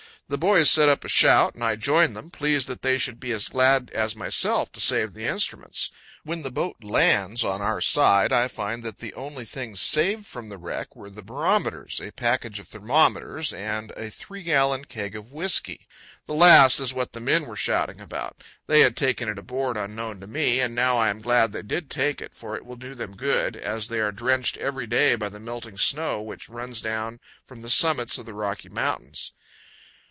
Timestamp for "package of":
12.13-12.69